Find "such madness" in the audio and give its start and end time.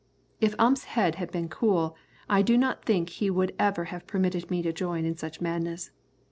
5.15-5.91